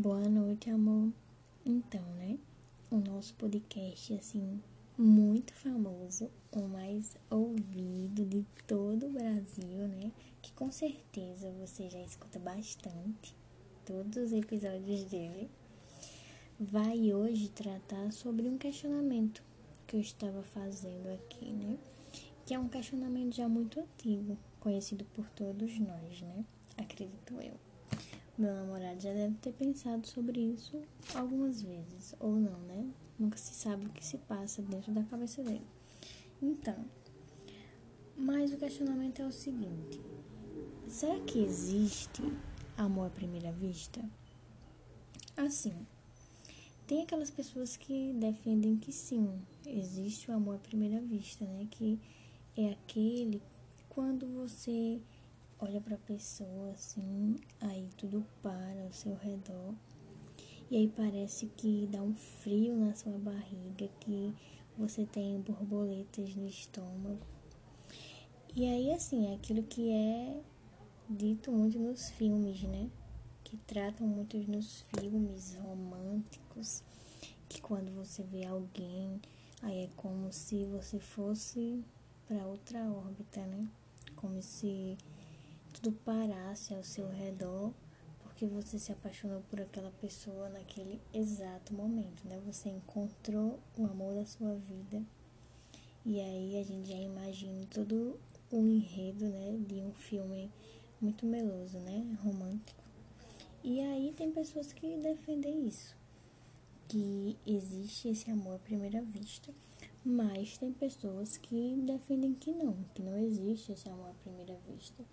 [0.00, 1.12] Boa noite, amor.
[1.66, 2.38] Então, né?
[2.88, 4.62] O nosso podcast, assim,
[4.96, 10.12] muito famoso, o mais ouvido de todo o Brasil, né?
[10.40, 13.34] Que com certeza você já escuta bastante
[13.84, 15.50] todos os episódios dele.
[16.60, 19.42] Vai hoje tratar sobre um questionamento
[19.84, 21.76] que eu estava fazendo aqui, né?
[22.46, 26.44] Que é um questionamento já muito antigo, conhecido por todos nós, né?
[26.76, 27.67] Acredito eu.
[28.38, 30.80] Meu namorado já deve ter pensado sobre isso
[31.12, 32.88] algumas vezes, ou não, né?
[33.18, 35.66] Nunca se sabe o que se passa dentro da cabeça dele.
[36.40, 36.84] Então,
[38.16, 40.00] mas o questionamento é o seguinte:
[40.86, 42.22] será que existe
[42.76, 44.08] amor à primeira vista?
[45.36, 45.74] Assim,
[46.86, 49.36] tem aquelas pessoas que defendem que sim,
[49.66, 51.66] existe o amor à primeira vista, né?
[51.68, 51.98] Que
[52.56, 53.42] é aquele
[53.88, 55.00] quando você
[55.60, 59.74] olha para a pessoa assim, aí tudo para ao seu redor.
[60.70, 64.34] E aí parece que dá um frio na sua barriga, que
[64.76, 67.26] você tem borboletas no estômago.
[68.54, 70.40] E aí assim, é aquilo que é
[71.08, 72.88] dito muito nos filmes, né?
[73.42, 76.84] Que tratam muito nos filmes românticos,
[77.48, 79.20] que quando você vê alguém,
[79.62, 81.82] aí é como se você fosse
[82.26, 83.66] para outra órbita, né?
[84.14, 84.98] Como se
[85.80, 87.72] tudo parasse ao seu redor
[88.22, 92.40] porque você se apaixonou por aquela pessoa naquele exato momento, né?
[92.46, 95.02] Você encontrou o amor da sua vida.
[96.04, 98.18] E aí a gente já imagina todo
[98.50, 100.50] o enredo, né, de um filme
[101.00, 102.82] muito meloso, né, romântico.
[103.62, 105.96] E aí tem pessoas que defendem isso,
[106.88, 109.52] que existe esse amor à primeira vista,
[110.04, 115.04] mas tem pessoas que defendem que não, que não existe esse amor à primeira vista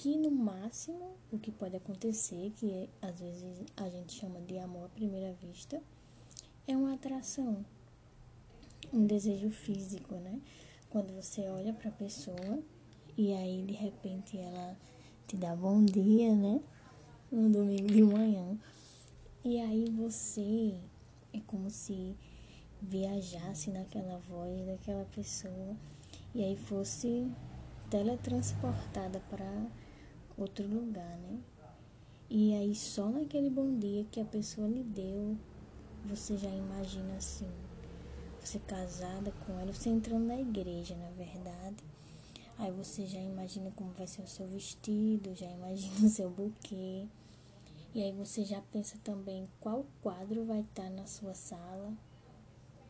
[0.00, 4.58] que no máximo o que pode acontecer, que é, às vezes a gente chama de
[4.58, 5.78] amor à primeira vista,
[6.66, 7.62] é uma atração,
[8.90, 10.40] um desejo físico, né?
[10.88, 12.62] Quando você olha para a pessoa
[13.14, 14.74] e aí de repente ela
[15.28, 16.62] te dá bom dia, né?
[17.30, 18.58] No domingo de manhã.
[19.44, 20.78] E aí você
[21.34, 22.16] é como se
[22.80, 25.76] viajasse naquela voz daquela pessoa
[26.34, 27.30] e aí fosse
[27.90, 29.68] teletransportada para
[30.42, 31.38] outro lugar, né?
[32.28, 35.36] E aí só naquele bom dia que a pessoa lhe deu,
[36.04, 37.48] você já imagina assim,
[38.38, 41.82] você casada com ela, você entrando na igreja, na verdade.
[42.56, 47.06] Aí você já imagina como vai ser o seu vestido, já imagina o seu buquê.
[47.92, 51.92] E aí você já pensa também qual quadro vai estar na sua sala.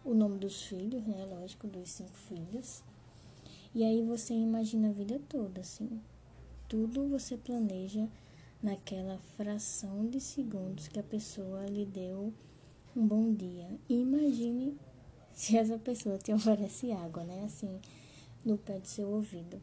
[0.04, 1.24] O nome dos filhos, né?
[1.24, 2.82] Lógico, dos cinco filhos.
[3.74, 6.00] E aí você imagina a vida toda, assim
[6.70, 8.08] tudo você planeja
[8.62, 12.32] naquela fração de segundos que a pessoa lhe deu
[12.97, 13.69] um bom dia.
[13.88, 14.78] E imagine
[15.34, 17.42] se essa pessoa te oferece água, né?
[17.44, 17.80] Assim,
[18.44, 19.60] no pé do seu ouvido.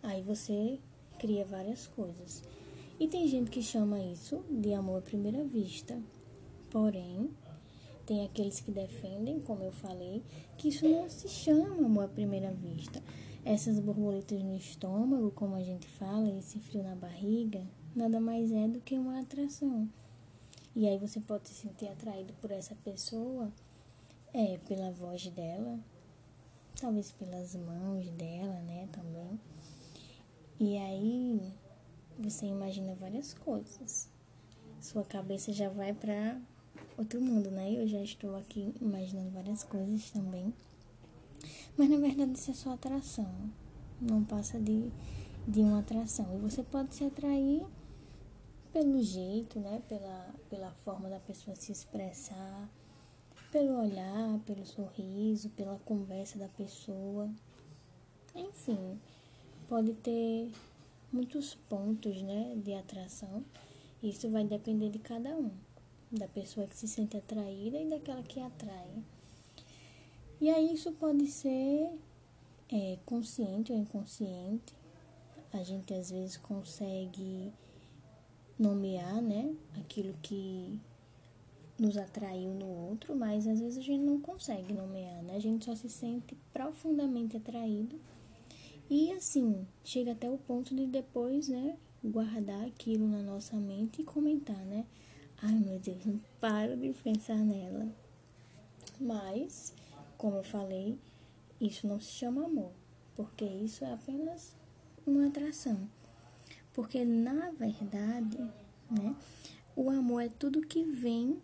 [0.00, 0.78] Aí você
[1.18, 2.40] cria várias coisas.
[3.00, 6.00] E tem gente que chama isso de amor à primeira vista.
[6.70, 7.30] Porém,
[8.06, 10.22] tem aqueles que defendem, como eu falei,
[10.56, 13.02] que isso não se chama amor à primeira vista.
[13.48, 17.64] Essas borboletas no estômago, como a gente fala, esse frio na barriga,
[17.94, 19.88] nada mais é do que uma atração.
[20.74, 23.52] E aí você pode se sentir atraído por essa pessoa,
[24.34, 25.78] é, pela voz dela,
[26.74, 29.38] talvez pelas mãos dela, né, também.
[30.58, 31.52] E aí
[32.18, 34.08] você imagina várias coisas.
[34.80, 36.36] Sua cabeça já vai para
[36.98, 37.70] outro mundo, né?
[37.70, 40.52] Eu já estou aqui imaginando várias coisas também.
[41.76, 43.50] Mas na verdade isso é só atração.
[44.00, 44.90] Não passa de,
[45.46, 46.36] de uma atração.
[46.36, 47.64] E você pode se atrair
[48.72, 49.82] pelo jeito, né?
[49.88, 52.68] Pela, pela forma da pessoa se expressar,
[53.50, 57.30] pelo olhar, pelo sorriso, pela conversa da pessoa.
[58.34, 59.00] Enfim,
[59.68, 60.50] pode ter
[61.10, 63.42] muitos pontos, né, de atração.
[64.02, 65.50] Isso vai depender de cada um,
[66.12, 69.02] da pessoa que se sente atraída e daquela que atrai.
[70.40, 71.90] E aí isso pode ser
[72.70, 74.74] é, consciente ou inconsciente.
[75.52, 77.52] A gente às vezes consegue
[78.58, 80.80] nomear, né, aquilo que
[81.78, 85.36] nos atraiu no outro, mas às vezes a gente não consegue nomear, né?
[85.36, 88.00] A gente só se sente profundamente atraído.
[88.88, 94.04] E assim, chega até o ponto de depois, né, guardar aquilo na nossa mente e
[94.04, 94.86] comentar, né?
[95.42, 97.88] Ai meu Deus, não paro de pensar nela.
[98.98, 99.74] Mas
[100.16, 100.98] como eu falei,
[101.60, 102.72] isso não se chama amor,
[103.14, 104.56] porque isso é apenas
[105.06, 105.88] uma atração.
[106.72, 108.38] Porque na verdade,
[108.90, 109.16] né,
[109.74, 111.40] o amor é tudo que vem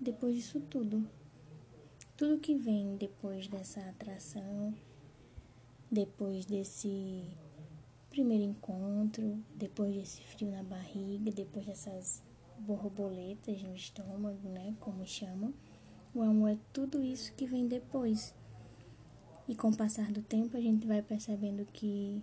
[0.00, 1.08] depois disso tudo.
[2.16, 4.74] Tudo que vem depois dessa atração,
[5.90, 7.24] depois desse
[8.08, 12.22] primeiro encontro, depois desse frio na barriga, depois dessas
[12.58, 15.52] borboletas no estômago, né, como chamam.
[16.16, 18.34] O amor é tudo isso que vem depois.
[19.46, 22.22] E com o passar do tempo a gente vai percebendo que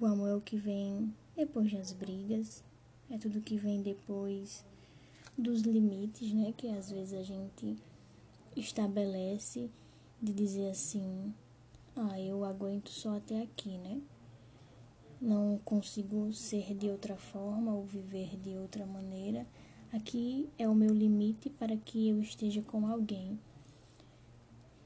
[0.00, 2.62] o amor é o que vem depois das brigas,
[3.10, 4.64] é tudo que vem depois
[5.36, 7.76] dos limites, né, que às vezes a gente
[8.54, 9.68] estabelece
[10.22, 11.34] de dizer assim,
[11.96, 14.00] ah, eu aguento só até aqui, né?
[15.20, 19.44] Não consigo ser de outra forma ou viver de outra maneira.
[19.94, 23.38] Aqui é o meu limite para que eu esteja com alguém.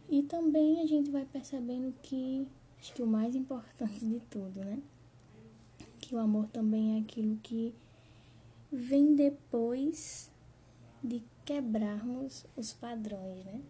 [0.07, 2.47] E também a gente vai percebendo que
[2.79, 4.79] acho que o mais importante de tudo, né?
[5.99, 7.75] Que o amor também é aquilo que
[8.71, 10.31] vem depois
[11.03, 13.63] de quebrarmos os padrões, né?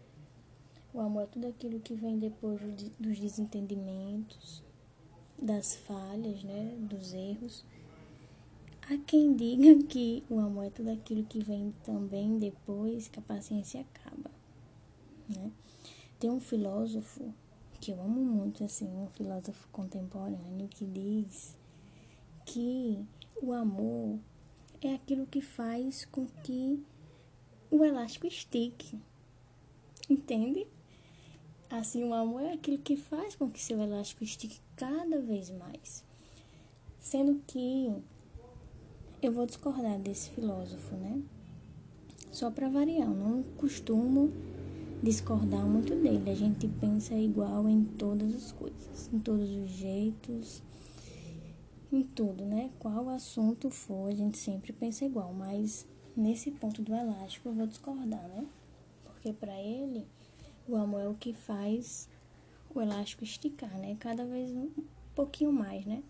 [0.92, 2.60] O amor é tudo aquilo que vem depois
[2.98, 4.60] dos desentendimentos,
[5.40, 6.74] das falhas, né?
[6.80, 7.64] Dos erros.
[8.90, 13.22] Há quem diga que o amor é tudo aquilo que vem também depois que a
[13.22, 14.30] paciência acaba,
[15.28, 15.52] né?
[16.18, 17.34] Tem um filósofo
[17.78, 21.54] que eu amo muito, assim, um filósofo contemporâneo que diz
[22.46, 22.98] que
[23.42, 24.18] o amor
[24.80, 26.82] é aquilo que faz com que
[27.70, 28.98] o elástico estique.
[30.08, 30.66] Entende?
[31.68, 36.02] Assim, o amor é aquilo que faz com que seu elástico estique cada vez mais.
[36.98, 37.92] Sendo que
[39.20, 41.20] eu vou discordar desse filósofo, né?
[42.30, 44.32] Só para variar, eu não costumo
[45.02, 46.30] discordar muito dele.
[46.30, 50.62] A gente pensa igual em todas as coisas, em todos os jeitos,
[51.92, 52.70] em tudo, né?
[52.78, 55.86] Qual assunto for, a gente sempre pensa igual, mas
[56.16, 58.46] nesse ponto do elástico eu vou discordar, né?
[59.04, 60.06] Porque para ele,
[60.68, 62.08] o amor é o que faz
[62.72, 63.96] o elástico esticar, né?
[63.98, 64.68] Cada vez um
[65.14, 66.04] pouquinho mais, né?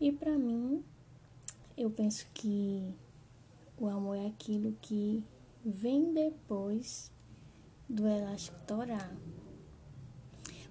[0.00, 0.82] E para mim,
[1.76, 2.94] eu penso que
[3.78, 5.24] o amor é aquilo que
[5.64, 7.10] vem depois
[7.88, 9.14] do elástico torar.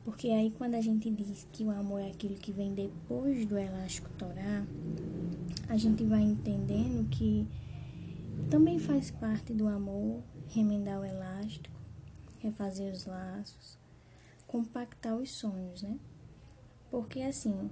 [0.06, 3.58] Porque aí quando a gente diz que o amor é aquilo que vem depois do
[3.58, 4.66] elástico torar,
[5.70, 7.48] a gente vai entendendo que
[8.50, 11.76] também faz parte do amor remendar o elástico,
[12.40, 13.78] refazer os laços,
[14.46, 15.98] compactar os sonhos, né?
[16.92, 17.70] Porque assim,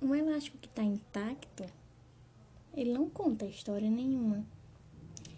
[0.00, 1.64] um elástico que está intacto,
[2.76, 4.44] ele não conta história nenhuma.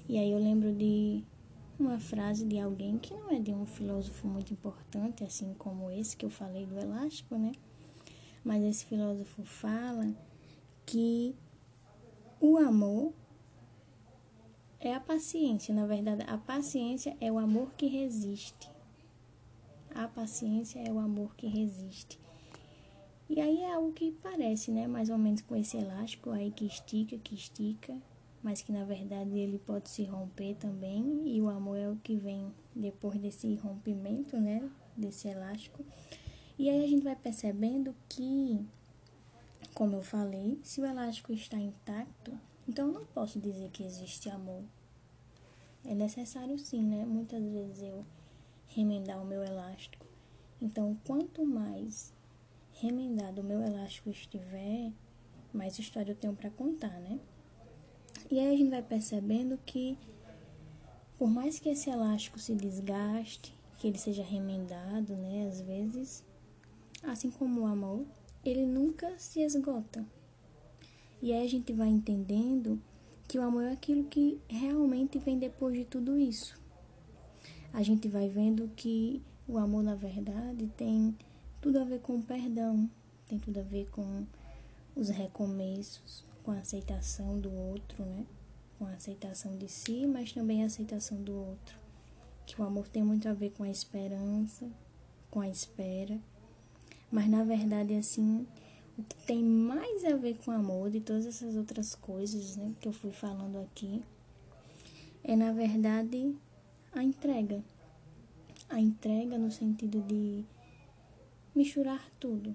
[0.09, 1.23] E aí eu lembro de
[1.79, 6.17] uma frase de alguém que não é de um filósofo muito importante, assim como esse
[6.17, 7.53] que eu falei do elástico, né?
[8.43, 10.15] Mas esse filósofo fala
[10.87, 11.35] que
[12.41, 13.13] o amor
[14.79, 18.71] é a paciência, na verdade, a paciência é o amor que resiste.
[19.95, 22.21] A paciência é o amor que resiste.
[23.29, 26.65] E aí é algo que parece, né, mais ou menos com esse elástico aí que
[26.65, 27.97] estica, que estica,
[28.43, 32.17] mas que na verdade ele pode se romper também, e o amor é o que
[32.17, 35.85] vem depois desse rompimento, né, desse elástico.
[36.59, 38.65] E aí a gente vai percebendo que,
[39.75, 42.33] como eu falei, se o elástico está intacto,
[42.69, 44.63] então eu não posso dizer que existe amor.
[45.85, 47.05] É necessário sim, né?
[47.05, 48.05] Muitas vezes eu
[48.69, 50.07] remendar o meu elástico.
[50.61, 52.13] Então, quanto mais
[52.81, 54.93] remendado o meu elástico estiver,
[55.53, 57.19] mais história eu tenho para contar, né?
[58.31, 59.99] E aí a gente vai percebendo que,
[61.19, 65.47] por mais que esse elástico se desgaste, que ele seja remendado, né?
[65.49, 66.25] Às vezes,
[67.03, 68.05] assim como o amor,
[68.45, 70.05] ele nunca se esgota.
[71.23, 72.81] E aí a gente vai entendendo
[73.27, 76.61] que o amor é aquilo que realmente vem depois de tudo isso.
[77.73, 81.17] A gente vai vendo que o amor, na verdade, tem
[81.67, 82.89] tudo a ver com o perdão,
[83.27, 84.25] tem tudo a ver com
[84.95, 88.25] os recomeços, com a aceitação do outro, né?
[88.79, 91.77] Com a aceitação de si, mas também a aceitação do outro.
[92.47, 94.71] Que o amor tem muito a ver com a esperança,
[95.29, 96.21] com a espera.
[97.11, 98.47] Mas na verdade, assim,
[98.97, 102.87] o que tem mais a ver com amor de todas essas outras coisas, né, que
[102.87, 104.05] eu fui falando aqui,
[105.25, 106.33] é na verdade
[106.93, 107.61] a entrega.
[108.69, 110.45] A entrega no sentido de
[111.57, 112.55] misturar tudo.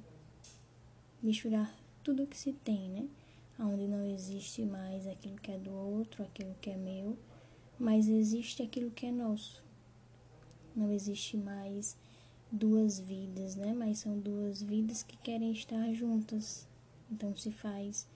[1.21, 3.09] Misturar tudo que se tem, né?
[3.59, 7.17] onde não existe mais aquilo que é do outro, aquilo que é meu,
[7.77, 9.63] mas existe aquilo que é nosso.
[10.75, 11.97] Não existe mais
[12.51, 13.73] duas vidas, né?
[13.73, 16.67] Mas são duas vidas que querem estar juntas.
[17.11, 18.07] Então se faz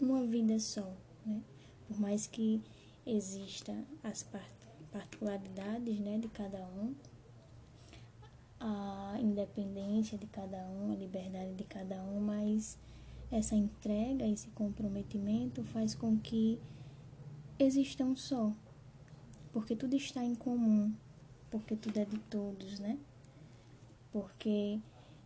[0.00, 1.42] uma vida só, né?
[1.86, 2.60] Por mais que
[3.06, 3.72] exista
[4.02, 4.26] as
[4.90, 6.94] particularidades né, de cada um,
[8.64, 12.78] a independência de cada um, a liberdade de cada um, mas
[13.30, 16.60] essa entrega, esse comprometimento faz com que
[17.58, 18.52] exista um só,
[19.52, 20.94] porque tudo está em comum,
[21.50, 22.98] porque tudo é de todos, né?
[24.12, 24.78] Porque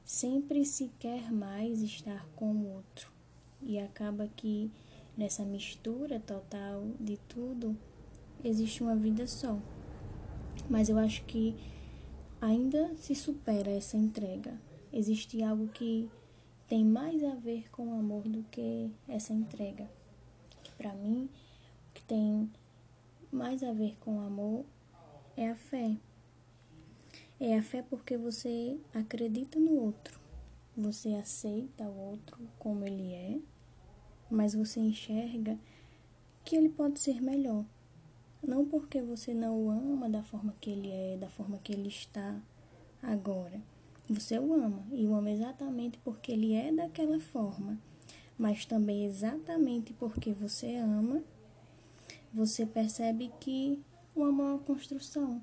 [0.03, 3.13] sempre se quer mais estar com o outro
[3.61, 4.71] e acaba que
[5.15, 7.77] nessa mistura total de tudo
[8.43, 9.59] existe uma vida só.
[10.71, 11.55] Mas eu acho que
[12.47, 14.57] ainda se supera essa entrega.
[14.93, 16.09] Existe algo que
[16.69, 19.91] tem mais a ver com o amor do que essa entrega.
[20.79, 21.29] Para mim,
[21.91, 22.49] o que tem
[23.33, 24.65] mais a ver com o amor
[25.37, 25.97] é a fé.
[27.41, 30.21] É a fé porque você acredita no outro.
[30.77, 33.41] Você aceita o outro como ele é,
[34.31, 35.59] mas você enxerga
[36.45, 37.65] que ele pode ser melhor.
[38.47, 41.89] Não porque você não o ama da forma que ele é, da forma que ele
[41.89, 42.41] está
[43.03, 43.61] agora.
[44.09, 47.77] Você o ama e o ama exatamente porque ele é daquela forma,
[48.39, 51.25] mas também exatamente porque você ama,
[52.33, 53.83] você percebe que
[54.15, 55.43] o amor é uma construção.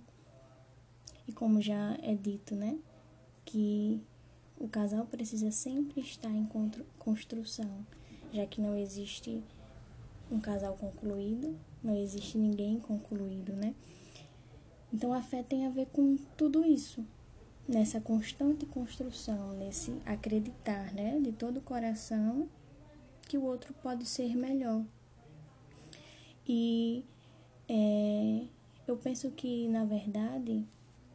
[1.27, 2.79] E como já é dito, né,
[3.43, 4.01] que
[4.57, 6.47] o casal precisa sempre estar em
[6.97, 7.85] construção,
[8.31, 9.43] já que não existe
[10.31, 13.75] um casal concluído, não existe ninguém concluído, né?
[14.93, 17.03] Então a fé tem a ver com tudo isso,
[17.67, 22.47] nessa constante construção, nesse acreditar, né, de todo o coração
[23.27, 24.83] que o outro pode ser melhor.
[26.47, 27.03] E
[27.67, 28.45] é,
[28.85, 30.63] eu penso que, na verdade,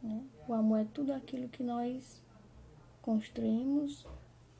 [0.01, 2.21] né, o amor é tudo aquilo que nós
[3.01, 4.05] construímos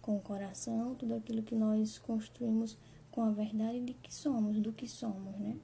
[0.01, 2.77] com o coração, tudo aquilo que nós construímos
[3.11, 5.57] com a verdade de que somos, do que somos, né?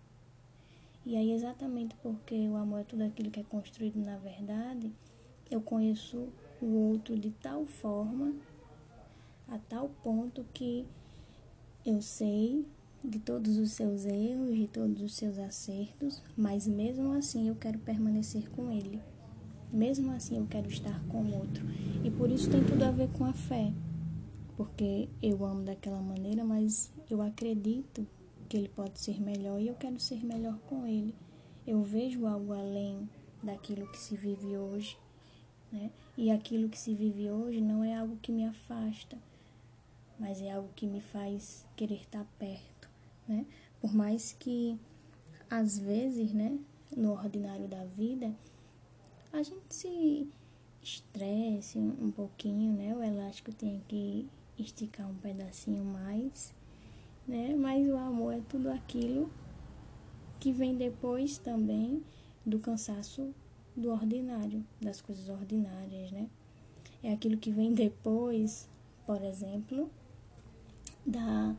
[1.06, 4.92] E aí, exatamente porque o amor é tudo aquilo que é construído na verdade,
[5.52, 6.30] eu conheço
[6.62, 8.34] o outro de tal forma,
[9.48, 10.86] a tal ponto que
[11.86, 12.66] eu sei
[13.04, 17.78] de todos os seus erros, de todos os seus acertos, mas mesmo assim eu quero
[17.78, 19.00] permanecer com ele.
[19.72, 21.64] Mesmo assim eu quero estar com o outro.
[22.04, 23.72] E por isso tem tudo a ver com a fé
[24.56, 28.08] porque eu amo daquela maneira, mas eu acredito
[28.48, 31.16] que ele pode ser melhor e eu quero ser melhor com ele.
[31.66, 33.10] Eu vejo algo além
[33.42, 34.98] daquilo que se vive hoje,
[35.72, 35.92] né?
[36.18, 39.18] E aquilo que se vive hoje não é algo que me afasta,
[40.20, 42.90] mas é algo que me faz querer estar perto,
[43.28, 43.46] né?
[43.82, 44.80] Por mais que
[45.50, 46.58] às vezes, né,
[46.96, 48.34] no ordinário da vida,
[49.32, 50.28] a gente se
[50.82, 52.96] estresse um pouquinho, né?
[52.96, 56.55] O elástico tem que esticar um pedacinho mais,
[57.28, 57.56] né?
[57.56, 59.30] Mas o amor é tudo aquilo
[60.40, 62.04] que vem depois também
[62.46, 63.34] do cansaço
[63.76, 66.30] do ordinário, das coisas ordinárias, né?
[67.04, 68.68] É aquilo que vem depois,
[69.06, 69.90] por exemplo,
[71.06, 71.56] da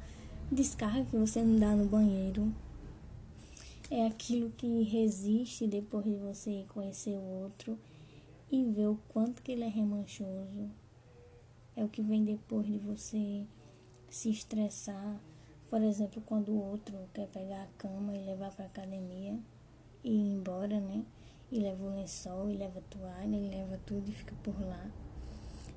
[0.51, 2.53] descarga que você não dá no banheiro.
[3.91, 7.79] É aquilo que resiste depois de você conhecer o outro
[8.51, 10.71] e ver o quanto que ele é remanchoso,
[11.75, 13.45] é o que vem depois de você
[14.09, 15.21] se estressar.
[15.69, 19.39] Por exemplo, quando o outro quer pegar a cama e levar para academia
[20.05, 21.05] e ir embora, né?
[21.51, 24.91] E leva o lençol, e leva a toalha, e leva tudo e fica por lá.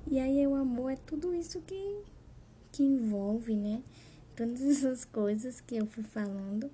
[0.06, 2.04] E aí o amor é tudo isso que,
[2.72, 3.82] que envolve, né?
[4.36, 6.70] Todas essas coisas que eu fui falando.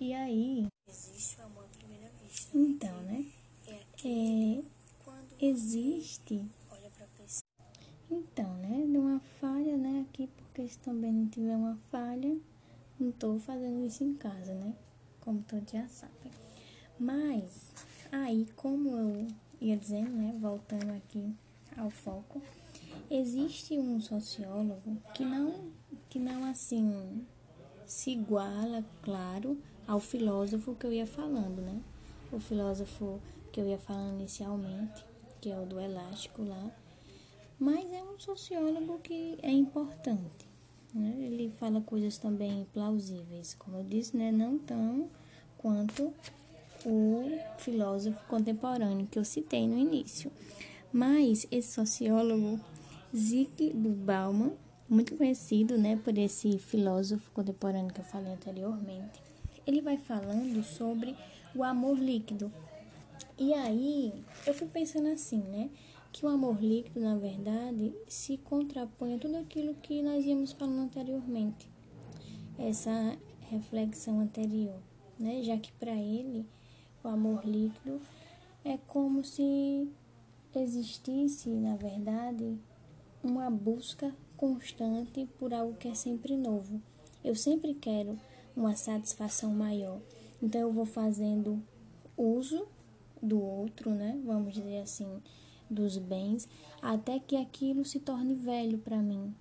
[0.00, 0.66] E aí.
[0.88, 2.56] Existe o amor à primeira vista.
[2.56, 3.26] Então, né?
[3.66, 4.62] É, é,
[5.40, 6.50] existe
[8.12, 12.36] então, né, de uma falha, né, aqui, porque se também não tiver uma falha,
[13.00, 14.74] não estou fazendo isso em casa, né,
[15.20, 16.30] como todos já sabem.
[16.98, 17.72] Mas,
[18.12, 19.28] aí, como eu
[19.60, 21.34] ia dizendo, né, voltando aqui
[21.74, 22.42] ao foco,
[23.10, 25.72] existe um sociólogo que não,
[26.10, 27.26] que não assim,
[27.86, 31.80] se iguala, claro, ao filósofo que eu ia falando, né,
[32.30, 33.18] o filósofo
[33.50, 35.02] que eu ia falando inicialmente,
[35.40, 36.70] que é o do elástico lá,
[37.58, 40.48] mas é um sociólogo que é importante.
[40.94, 41.14] Né?
[41.18, 44.30] Ele fala coisas também plausíveis, como eu disse, né?
[44.30, 45.08] não tão
[45.56, 46.12] quanto
[46.84, 50.30] o filósofo contemporâneo que eu citei no início.
[50.92, 52.60] Mas esse sociólogo,
[53.16, 54.52] Zygmunt Bauman,
[54.88, 59.22] muito conhecido né, por esse filósofo contemporâneo que eu falei anteriormente,
[59.66, 61.16] ele vai falando sobre
[61.54, 62.52] o amor líquido.
[63.38, 64.12] E aí
[64.46, 65.70] eu fui pensando assim, né?
[66.12, 70.80] Que o amor líquido, na verdade, se contrapõe a tudo aquilo que nós íamos falando
[70.82, 71.70] anteriormente.
[72.58, 74.78] Essa reflexão anterior.
[75.18, 75.42] né?
[75.42, 76.46] Já que para ele
[77.02, 78.00] o amor líquido
[78.64, 79.88] é como se
[80.54, 82.58] existisse, na verdade,
[83.22, 86.80] uma busca constante por algo que é sempre novo.
[87.24, 88.18] Eu sempre quero
[88.54, 90.00] uma satisfação maior.
[90.42, 91.62] Então eu vou fazendo
[92.16, 92.66] uso
[93.22, 94.20] do outro, né?
[94.24, 95.22] Vamos dizer assim,
[95.72, 96.48] dos bens,
[96.80, 99.34] até que aquilo se torne velho para mim.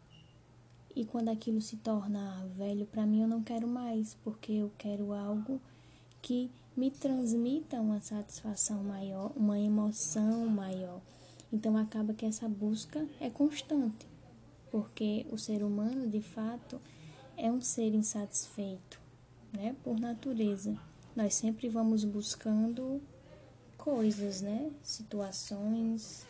[0.95, 5.13] E quando aquilo se torna velho para mim, eu não quero mais, porque eu quero
[5.13, 5.61] algo
[6.21, 11.01] que me transmita uma satisfação maior, uma emoção maior.
[11.51, 14.07] Então acaba que essa busca é constante,
[14.71, 16.79] porque o ser humano, de fato,
[17.35, 18.99] é um ser insatisfeito,
[19.51, 20.77] né, por natureza.
[21.15, 23.01] Nós sempre vamos buscando
[23.81, 26.23] coisas, né, situações,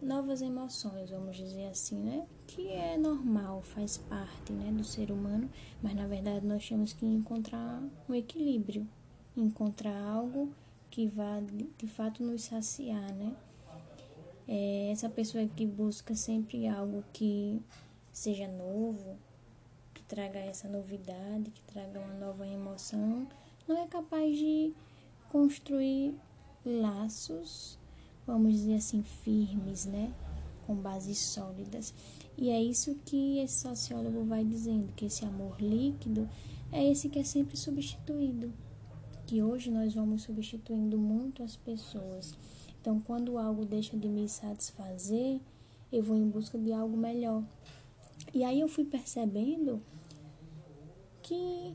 [0.00, 2.26] novas emoções, vamos dizer assim, né?
[2.46, 5.50] Que é normal, faz parte, né, do ser humano,
[5.82, 8.88] mas na verdade nós temos que encontrar um equilíbrio,
[9.36, 10.50] encontrar algo
[10.90, 11.40] que vá
[11.76, 13.36] de fato nos saciar, né?
[14.48, 17.60] É essa pessoa que busca sempre algo que
[18.12, 19.18] seja novo,
[19.92, 23.28] que traga essa novidade, que traga uma nova emoção,
[23.68, 24.72] não é capaz de
[25.28, 26.14] construir
[26.64, 27.78] laços
[28.26, 30.12] vamos dizer assim, firmes, né?
[30.66, 31.94] Com bases sólidas.
[32.36, 36.28] E é isso que esse sociólogo vai dizendo, que esse amor líquido
[36.72, 38.52] é esse que é sempre substituído.
[39.26, 42.34] Que hoje nós vamos substituindo muito as pessoas.
[42.80, 45.40] Então, quando algo deixa de me satisfazer,
[45.92, 47.42] eu vou em busca de algo melhor.
[48.32, 49.82] E aí eu fui percebendo
[51.22, 51.74] que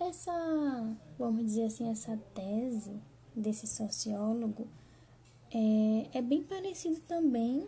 [0.00, 3.00] essa, vamos dizer assim, essa tese
[3.34, 4.66] desse sociólogo
[5.52, 7.66] é, é bem parecido também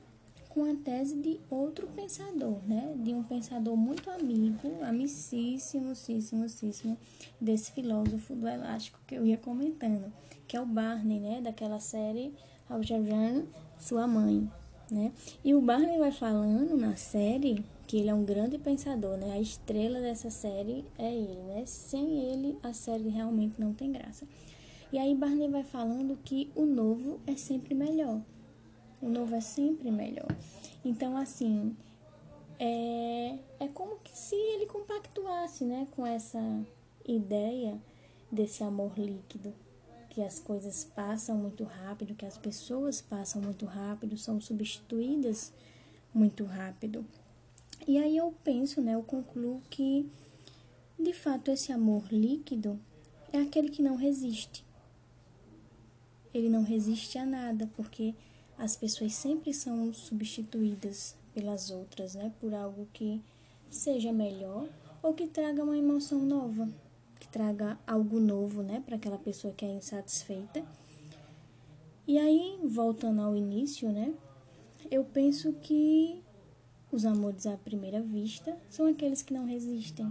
[0.48, 2.94] com a tese de outro pensador, né?
[2.96, 5.92] De um pensador muito amigo, amicíssimo,
[6.32, 6.96] amicíssimo,
[7.40, 10.12] desse filósofo do elástico que eu ia comentando,
[10.46, 11.40] que é o Barney, né?
[11.40, 12.32] Daquela série
[12.70, 13.42] Algernon,
[13.80, 14.48] sua mãe,
[14.88, 15.12] né?
[15.44, 19.32] E o Barney vai falando na série que ele é um grande pensador, né?
[19.32, 21.64] A estrela dessa série é ele, né?
[21.66, 24.24] Sem ele, a série realmente não tem graça.
[24.94, 28.22] E aí Barney vai falando que o novo é sempre melhor.
[29.02, 30.28] O novo é sempre melhor.
[30.84, 31.76] Então, assim,
[32.60, 36.38] é, é como que se ele compactuasse, né, com essa
[37.04, 37.76] ideia
[38.30, 39.52] desse amor líquido,
[40.10, 45.52] que as coisas passam muito rápido, que as pessoas passam muito rápido, são substituídas
[46.14, 47.04] muito rápido.
[47.84, 50.08] E aí eu penso, né, eu concluo que
[50.96, 52.78] de fato esse amor líquido
[53.32, 54.63] é aquele que não resiste
[56.34, 58.14] ele não resiste a nada, porque
[58.58, 62.32] as pessoas sempre são substituídas pelas outras, né?
[62.40, 63.22] Por algo que
[63.70, 64.68] seja melhor
[65.02, 66.68] ou que traga uma emoção nova,
[67.20, 70.64] que traga algo novo, né, para aquela pessoa que é insatisfeita.
[72.06, 74.14] E aí, voltando ao início, né,
[74.90, 76.22] eu penso que
[76.90, 80.06] os amores à primeira vista são aqueles que não resistem,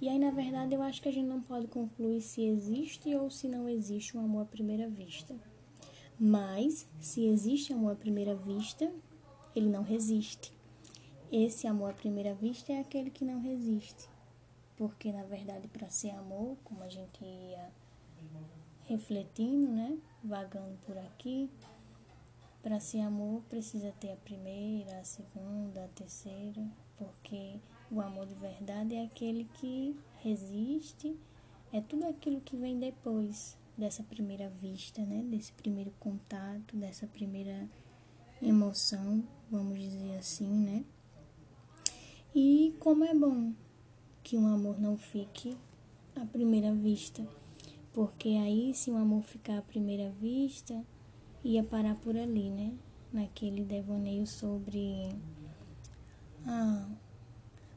[0.00, 3.30] e aí, na verdade, eu acho que a gente não pode concluir se existe ou
[3.30, 5.34] se não existe um amor à primeira vista.
[6.18, 8.92] Mas, se existe amor à primeira vista,
[9.54, 10.52] ele não resiste.
[11.32, 14.08] Esse amor à primeira vista é aquele que não resiste.
[14.76, 17.70] Porque, na verdade, para ser amor, como a gente ia
[18.84, 19.98] refletindo, né?
[20.22, 21.50] Vagando por aqui,
[22.62, 28.34] para ser amor precisa ter a primeira, a segunda, a terceira, porque o amor de
[28.34, 31.16] verdade é aquele que resiste,
[31.72, 35.22] é tudo aquilo que vem depois dessa primeira vista, né?
[35.24, 37.68] Desse primeiro contato, dessa primeira
[38.42, 40.84] emoção, vamos dizer assim, né?
[42.34, 43.52] E como é bom
[44.22, 45.56] que um amor não fique
[46.14, 47.26] à primeira vista,
[47.92, 50.84] porque aí se um amor ficar à primeira vista,
[51.44, 52.74] ia parar por ali, né?
[53.12, 55.08] Naquele devaneio sobre
[56.46, 56.88] ah,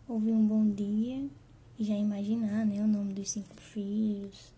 [0.10, 1.30] ouvir um bom dia
[1.78, 4.52] e já imaginar né, o nome dos cinco filhos,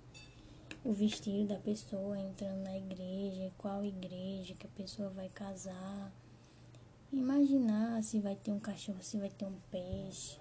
[0.82, 6.10] o vestido da pessoa entrando na igreja, qual igreja que a pessoa vai casar.
[7.12, 10.40] Imaginar se vai ter um cachorro, se vai ter um peixe.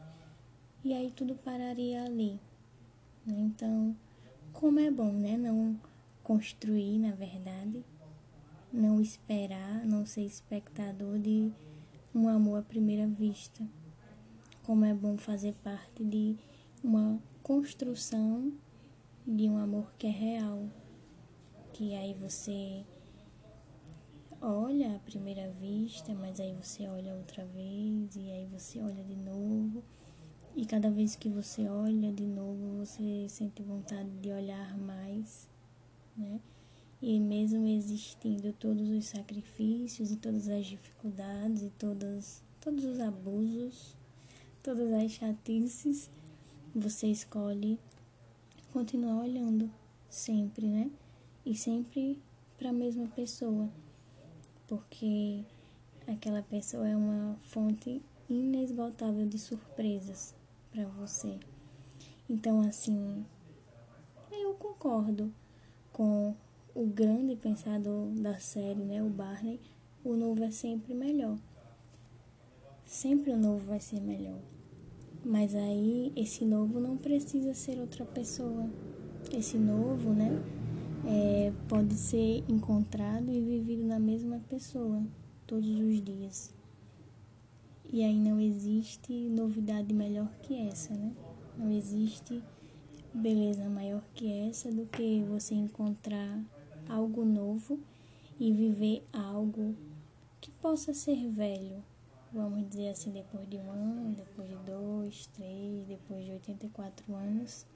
[0.85, 2.39] E aí tudo pararia ali.
[3.27, 3.35] Né?
[3.37, 3.97] Então,
[4.53, 5.37] como é bom, né?
[5.37, 5.77] Não
[6.23, 7.85] construir, na verdade.
[8.73, 11.51] Não esperar, não ser espectador de
[12.15, 13.67] um amor à primeira vista
[14.71, 16.37] como é bom fazer parte de
[16.81, 18.53] uma construção
[19.27, 20.69] de um amor que é real.
[21.73, 22.87] Que aí você
[24.41, 29.17] olha à primeira vista, mas aí você olha outra vez, e aí você olha de
[29.17, 29.83] novo,
[30.55, 35.51] E cada vez que você olha de novo, você sente vontade de olhar mais,
[36.17, 36.41] né?
[37.03, 43.99] E mesmo existindo todos os sacrifícios e todas as dificuldades e todas, todos os abusos,
[44.63, 46.11] todas as chatices,
[46.75, 47.79] você escolhe
[48.73, 49.71] continuar olhando
[50.09, 50.91] sempre, né?
[51.45, 52.19] E sempre
[52.59, 53.69] para a mesma pessoa,
[54.69, 55.43] porque
[56.07, 60.35] aquela pessoa é uma fonte inesgotável de surpresas
[60.71, 61.39] para você.
[62.29, 63.25] Então, assim,
[64.31, 65.33] eu concordo
[65.93, 66.35] com
[66.75, 69.59] o grande pensador da série, né, o Barney.
[70.05, 71.37] O novo é sempre melhor.
[72.91, 74.41] Sempre o novo vai ser melhor.
[75.25, 78.69] Mas aí, esse novo não precisa ser outra pessoa.
[79.33, 80.43] Esse novo, né?
[81.07, 85.03] é, pode ser encontrado e vivido na mesma pessoa
[85.47, 86.55] todos os dias.
[87.93, 91.13] E aí não existe novidade melhor que essa, né?
[91.59, 92.43] Não existe
[93.13, 96.41] beleza maior que essa do que você encontrar
[96.89, 97.81] algo novo
[98.39, 99.75] e viver algo
[100.41, 101.83] que possa ser velho.
[102.33, 107.67] Vamos dizer assim, depois de um ano, depois de dois, três, depois de 84 anos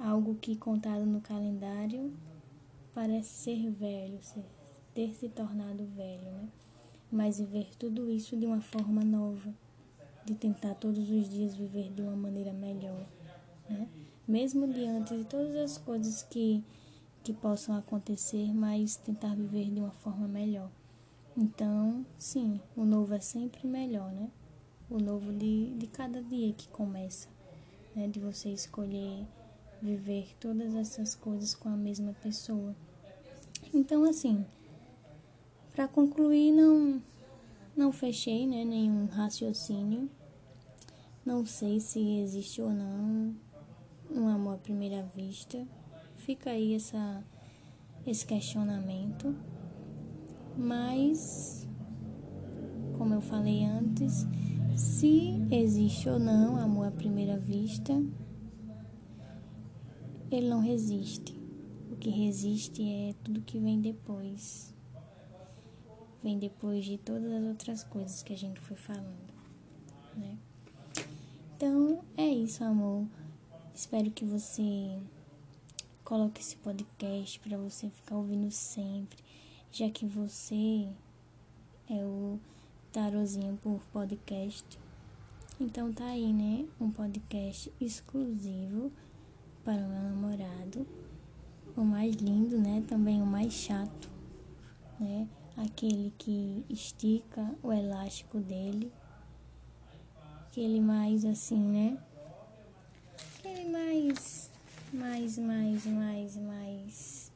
[0.00, 2.10] algo que contado no calendário
[2.94, 4.18] parece ser velho,
[4.94, 6.48] ter se tornado velho, né?
[7.12, 9.52] Mas viver tudo isso de uma forma nova,
[10.24, 13.06] de tentar todos os dias viver de uma maneira melhor,
[13.68, 13.88] né?
[14.26, 16.64] Mesmo diante de todas as coisas que,
[17.22, 20.70] que possam acontecer, mas tentar viver de uma forma melhor.
[21.36, 24.30] Então, sim, o novo é sempre melhor, né?
[24.88, 27.28] O novo de, de cada dia que começa,
[27.94, 28.08] né?
[28.08, 29.26] De você escolher
[29.80, 32.74] viver todas essas coisas com a mesma pessoa.
[33.72, 34.44] Então, assim,
[35.72, 37.02] para concluir, não
[37.76, 40.10] não fechei, né, nenhum raciocínio.
[41.24, 43.34] Não sei se existe ou não
[44.10, 45.66] um amor à primeira vista.
[46.16, 47.24] Fica aí essa
[48.06, 49.34] esse questionamento.
[50.60, 51.66] Mas
[52.98, 54.26] como eu falei antes,
[54.76, 57.94] se existe ou não amor à primeira vista,
[60.30, 61.34] ele não resiste.
[61.90, 64.74] O que resiste é tudo que vem depois.
[66.22, 69.32] Vem depois de todas as outras coisas que a gente foi falando,
[70.14, 70.36] né?
[71.56, 73.06] Então, é isso, amor.
[73.74, 75.00] Espero que você
[76.04, 79.24] coloque esse podcast para você ficar ouvindo sempre,
[79.72, 80.88] já que você
[81.88, 82.38] é o
[82.92, 84.66] tarozinho por podcast.
[85.60, 86.66] Então tá aí, né?
[86.80, 88.90] Um podcast exclusivo
[89.64, 90.86] para o meu namorado.
[91.76, 92.82] O mais lindo, né?
[92.88, 94.10] Também o mais chato,
[94.98, 95.28] né?
[95.56, 98.90] Aquele que estica o elástico dele.
[100.46, 101.98] Aquele mais assim, né?
[103.38, 104.50] Aquele mais,
[104.92, 107.32] mais, mais, mais, mais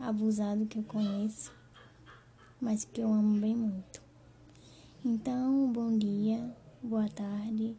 [0.00, 1.52] abusado que eu conheço,
[2.60, 4.02] mas que eu amo bem muito.
[5.04, 7.76] Então, bom dia, boa tarde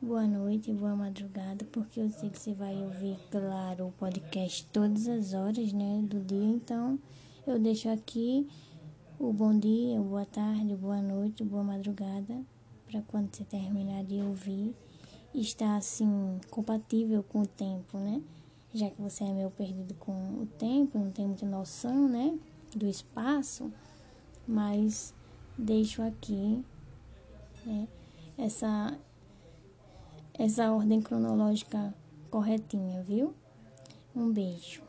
[0.00, 5.08] boa noite, boa madrugada, porque eu sei que você vai ouvir, claro, o podcast todas
[5.08, 6.46] as horas, né, do dia.
[6.46, 6.98] Então,
[7.46, 8.46] eu deixo aqui
[9.18, 12.40] o bom dia, boa tarde, boa noite, boa madrugada,
[12.88, 14.76] para quando você terminar de ouvir,
[15.34, 18.22] estar assim compatível com o tempo, né?
[18.74, 22.38] Já que você é meio perdido com o tempo, não tem muita noção, né,
[22.76, 23.72] do espaço,
[24.46, 25.14] mas
[25.58, 26.64] deixo aqui,
[27.64, 27.88] né,
[28.38, 28.98] essa
[30.38, 31.94] essa ordem cronológica
[32.30, 33.34] corretinha, viu?
[34.14, 34.85] Um beijo.